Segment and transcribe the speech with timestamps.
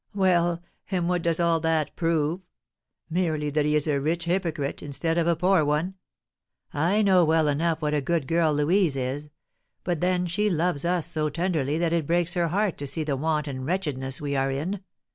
[0.15, 2.41] "Well, and what does all that prove?
[3.07, 5.93] Merely that he is a rich hypocrite, instead of a poor one.
[6.73, 9.29] I know well enough what a good girl Louise is;
[9.83, 13.15] but then she loves us so tenderly that it breaks her heart to see the
[13.15, 14.81] want and wretchedness we are in.